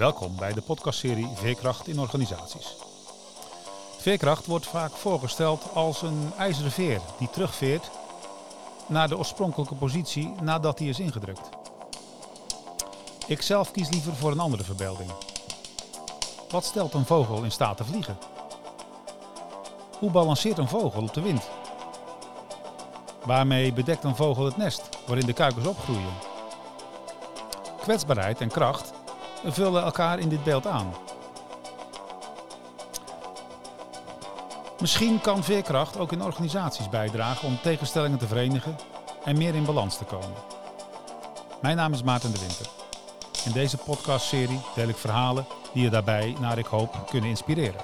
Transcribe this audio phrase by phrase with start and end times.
[0.00, 2.76] Welkom bij de podcastserie Veerkracht in organisaties.
[3.98, 7.90] Veerkracht wordt vaak voorgesteld als een ijzeren veer die terugveert
[8.86, 11.48] naar de oorspronkelijke positie nadat die is ingedrukt.
[13.26, 15.10] Ik zelf kies liever voor een andere verbeelding.
[16.50, 18.18] Wat stelt een vogel in staat te vliegen?
[19.98, 21.48] Hoe balanceert een vogel op de wind?
[23.24, 26.14] Waarmee bedekt een vogel het nest waarin de kuikens opgroeien?
[27.80, 28.92] Kwetsbaarheid en kracht
[29.44, 30.92] vullen elkaar in dit beeld aan.
[34.80, 38.76] Misschien kan veerkracht ook in organisaties bijdragen om tegenstellingen te verenigen
[39.24, 40.36] en meer in balans te komen.
[41.62, 42.66] Mijn naam is Maarten de Winter.
[43.44, 47.80] In deze podcastserie deel ik verhalen die je daarbij, naar ik hoop, kunnen inspireren.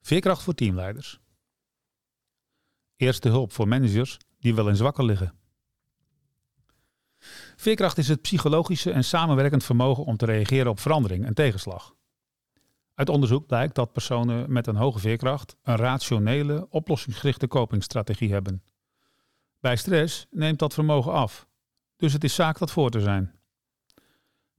[0.00, 1.20] Veerkracht voor teamleiders.
[2.96, 5.43] Eerste hulp voor managers die wel eens wakker liggen.
[7.56, 11.94] Veerkracht is het psychologische en samenwerkend vermogen om te reageren op verandering en tegenslag.
[12.94, 18.62] Uit onderzoek blijkt dat personen met een hoge veerkracht een rationele, oplossingsgerichte copingstrategie hebben.
[19.60, 21.48] Bij stress neemt dat vermogen af,
[21.96, 23.34] dus het is zaak dat voor te zijn.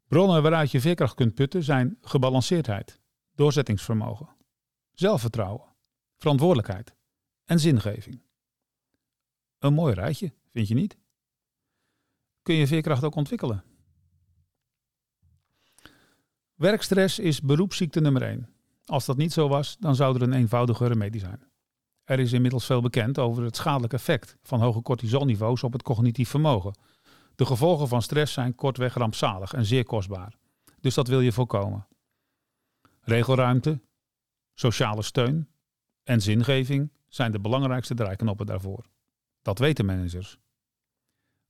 [0.08, 3.02] Bronnen waaruit je veerkracht kunt putten zijn gebalanceerdheid,
[3.36, 4.30] doorzettingsvermogen,
[4.92, 5.76] zelfvertrouwen,
[6.18, 6.96] verantwoordelijkheid
[7.46, 8.22] en zingeving.
[9.59, 10.98] Een mooi rijtje, vind je niet?
[12.46, 13.64] Kun je veerkracht ook ontwikkelen?
[16.56, 18.50] Werkstress is beroepsziekte nummer 1.
[18.86, 21.44] Als dat niet zo was, dan zou er een eenvoudige remedie zijn.
[22.04, 26.30] Er is inmiddels veel bekend over het schadelijke effect van hoge cortisolniveaus op het cognitief
[26.30, 26.78] vermogen.
[27.36, 30.36] De gevolgen van stress zijn kortweg rampzalig en zeer kostbaar.
[30.80, 31.88] Dus dat wil je voorkomen.
[33.02, 33.82] Regelruimte,
[34.54, 35.50] sociale steun
[36.04, 38.86] en zingeving zijn de belangrijkste draaiknoppen daarvoor.
[39.42, 40.40] Dat weten managers.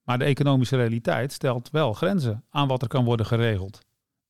[0.05, 3.79] Maar de economische realiteit stelt wel grenzen aan wat er kan worden geregeld.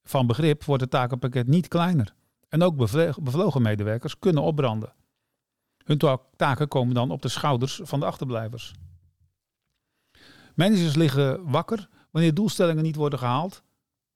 [0.04, 2.16] Van begrip wordt het takenpakket niet kleiner.
[2.50, 2.76] En ook
[3.24, 4.94] bevlogen medewerkers kunnen opbranden.
[5.84, 8.74] Hun taken komen dan op de schouders van de achterblijvers.
[10.56, 13.64] Managers liggen wakker wanneer doelstellingen niet worden gehaald.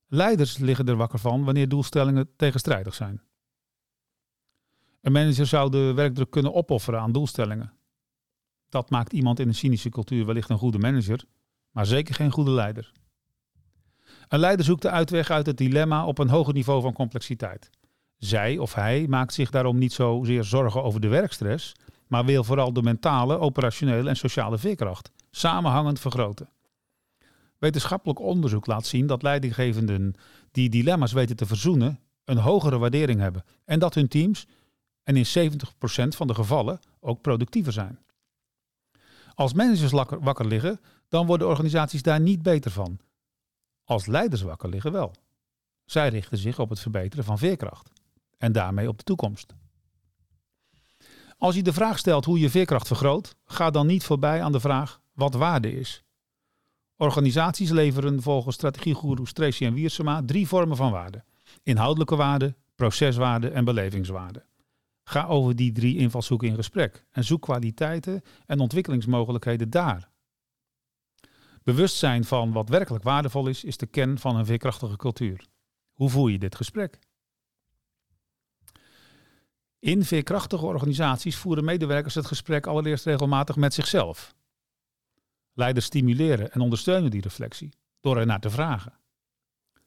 [0.07, 3.21] Leiders liggen er wakker van wanneer doelstellingen tegenstrijdig zijn.
[5.01, 7.73] Een manager zou de werkdruk kunnen opofferen aan doelstellingen.
[8.69, 11.25] Dat maakt iemand in een cynische cultuur wellicht een goede manager,
[11.71, 12.91] maar zeker geen goede leider.
[14.27, 17.69] Een leider zoekt de uitweg uit het dilemma op een hoger niveau van complexiteit.
[18.17, 21.73] Zij of hij maakt zich daarom niet zozeer zorgen over de werkstress,
[22.07, 26.49] maar wil vooral de mentale, operationele en sociale veerkracht samenhangend vergroten.
[27.57, 30.13] Wetenschappelijk onderzoek laat zien dat leidinggevenden
[30.51, 34.47] die dilemma's weten te verzoenen, een hogere waardering hebben en dat hun teams,
[35.03, 37.99] en in 70% van de gevallen, ook productiever zijn.
[39.33, 40.79] Als managers wakker liggen,
[41.09, 42.99] dan worden organisaties daar niet beter van.
[43.83, 45.13] Als leiders wakker liggen wel.
[45.85, 47.91] Zij richten zich op het verbeteren van veerkracht
[48.37, 49.53] en daarmee op de toekomst.
[51.37, 54.59] Als je de vraag stelt hoe je veerkracht vergroot, ga dan niet voorbij aan de
[54.59, 56.03] vraag wat waarde is.
[56.97, 61.23] Organisaties leveren volgens strategiegoeroes Tracy en Wiersema drie vormen van waarde.
[61.63, 64.45] Inhoudelijke waarde, proceswaarde en belevingswaarde.
[65.03, 70.09] Ga over die drie invalshoeken in gesprek en zoek kwaliteiten en ontwikkelingsmogelijkheden daar.
[71.69, 75.45] Bewustzijn van wat werkelijk waardevol is, is de kern van een veerkrachtige cultuur.
[75.93, 76.99] Hoe voer je dit gesprek?
[79.79, 84.35] In veerkrachtige organisaties voeren medewerkers het gesprek allereerst regelmatig met zichzelf.
[85.53, 88.93] Leiders stimuleren en ondersteunen die reflectie door er naar te vragen.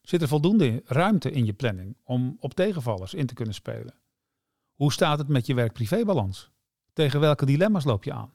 [0.02, 3.94] Zit er voldoende ruimte in je planning om op tegenvallers in te kunnen spelen?
[4.72, 6.50] Hoe staat het met je werk-privébalans?
[6.92, 8.32] Tegen welke dilemma's loop je aan?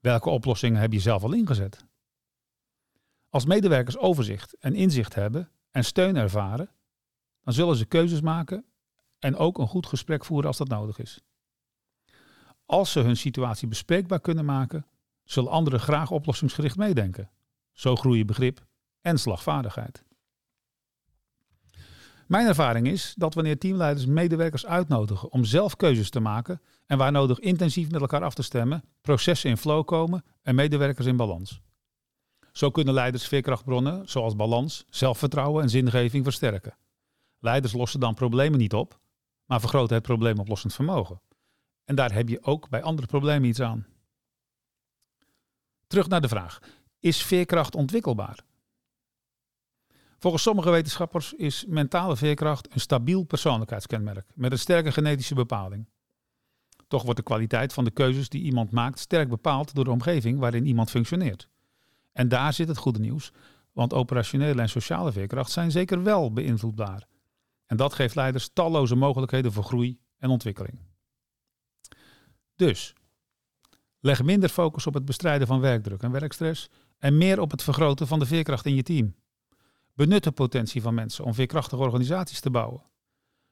[0.00, 1.88] Welke oplossingen heb je zelf al ingezet?
[3.30, 6.70] Als medewerkers overzicht en inzicht hebben en steun ervaren,
[7.42, 8.64] dan zullen ze keuzes maken
[9.18, 11.20] en ook een goed gesprek voeren als dat nodig is.
[12.66, 14.86] Als ze hun situatie bespreekbaar kunnen maken,
[15.24, 17.30] zullen anderen graag oplossingsgericht meedenken.
[17.72, 18.66] Zo groeien begrip
[19.00, 20.04] en slagvaardigheid.
[22.26, 27.12] Mijn ervaring is dat wanneer teamleiders medewerkers uitnodigen om zelf keuzes te maken en waar
[27.12, 31.60] nodig intensief met elkaar af te stemmen, processen in flow komen en medewerkers in balans.
[32.52, 36.76] Zo kunnen leiders veerkrachtbronnen zoals balans, zelfvertrouwen en zingeving versterken.
[37.38, 38.98] Leiders lossen dan problemen niet op,
[39.44, 41.20] maar vergroten het probleemoplossend vermogen.
[41.84, 43.86] En daar heb je ook bij andere problemen iets aan.
[45.86, 46.58] Terug naar de vraag:
[47.00, 48.44] is veerkracht ontwikkelbaar?
[50.18, 55.88] Volgens sommige wetenschappers is mentale veerkracht een stabiel persoonlijkheidskenmerk met een sterke genetische bepaling.
[56.88, 60.38] Toch wordt de kwaliteit van de keuzes die iemand maakt sterk bepaald door de omgeving
[60.38, 61.48] waarin iemand functioneert.
[62.12, 63.32] En daar zit het goede nieuws.
[63.72, 67.06] Want operationele en sociale veerkracht zijn zeker wel beïnvloedbaar.
[67.66, 70.78] En dat geeft leiders talloze mogelijkheden voor groei en ontwikkeling.
[72.56, 72.94] Dus,
[74.00, 76.68] leg minder focus op het bestrijden van werkdruk en werkstress
[76.98, 79.14] en meer op het vergroten van de veerkracht in je team.
[79.94, 82.82] Benut de potentie van mensen om veerkrachtige organisaties te bouwen.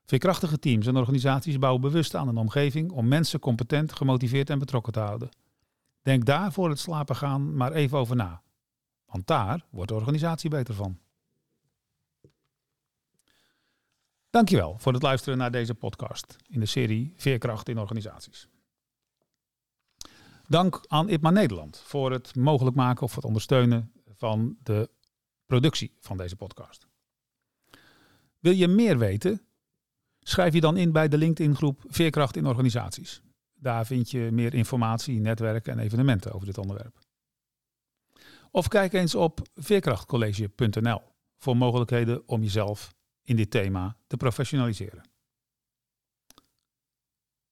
[0.05, 4.93] Veerkrachtige teams en organisaties bouwen bewust aan een omgeving om mensen competent, gemotiveerd en betrokken
[4.93, 5.28] te houden.
[6.02, 8.43] Denk daar voor het slapen gaan maar even over na.
[9.10, 10.99] Want daar wordt de organisatie beter van.
[14.31, 18.49] Dankjewel voor het luisteren naar deze podcast in de serie Veerkracht in organisaties.
[20.46, 24.90] Dank aan IPMA Nederland voor het mogelijk maken of het ondersteunen van de
[25.46, 26.87] productie van deze podcast.
[28.38, 29.43] Wil je meer weten?
[30.20, 33.22] Schrijf je dan in bij de LinkedIn-groep Veerkracht in Organisaties.
[33.55, 37.07] Daar vind je meer informatie, netwerken en evenementen over dit onderwerp.
[38.50, 41.02] Of kijk eens op veerkrachtcollege.nl
[41.38, 45.10] voor mogelijkheden om jezelf in dit thema te professionaliseren.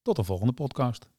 [0.01, 1.09] Tot de volgende podcast.